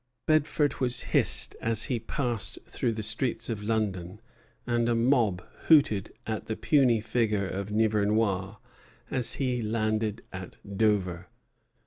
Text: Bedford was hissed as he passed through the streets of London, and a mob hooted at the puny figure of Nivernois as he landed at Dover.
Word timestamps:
Bedford 0.25 0.79
was 0.79 1.01
hissed 1.13 1.55
as 1.61 1.83
he 1.83 1.99
passed 1.99 2.57
through 2.67 2.93
the 2.93 3.03
streets 3.03 3.51
of 3.51 3.61
London, 3.61 4.19
and 4.65 4.89
a 4.89 4.95
mob 4.95 5.45
hooted 5.67 6.11
at 6.25 6.47
the 6.47 6.55
puny 6.55 6.99
figure 7.01 7.45
of 7.47 7.69
Nivernois 7.69 8.55
as 9.11 9.35
he 9.35 9.61
landed 9.61 10.23
at 10.33 10.55
Dover. 10.75 11.27